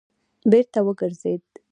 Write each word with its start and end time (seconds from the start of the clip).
بېرته 0.51 0.79
وګرځېد. 0.87 1.43